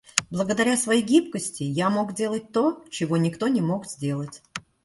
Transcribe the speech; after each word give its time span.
Благодаря 0.31 0.77
своей 0.77 1.03
гибкости, 1.03 1.61
я 1.61 1.91
мог 1.91 2.15
делать 2.15 2.51
то, 2.51 2.83
чего 2.89 3.17
никто 3.17 3.47
не 3.49 3.61
мог 3.61 3.85
сделать. 3.85 4.41